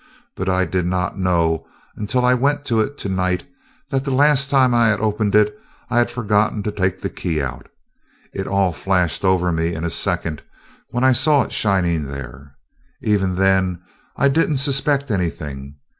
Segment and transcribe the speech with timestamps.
[0.35, 3.47] But I did not know until I went to it to night
[3.91, 5.55] that the last time I had opened it
[5.91, 7.67] I had forgotten to take the key out.
[8.33, 10.41] It all flashed over me in a second
[10.89, 12.55] when I saw it shining there.
[13.03, 13.79] Even then
[14.17, 15.75] I did n't suspect anything.